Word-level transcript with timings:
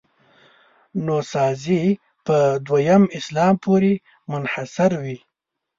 نوسازي 1.05 1.83
په 2.25 2.37
دویم 2.67 3.03
اسلام 3.17 3.53
پورې 3.63 3.93
منحصروي. 4.29 5.17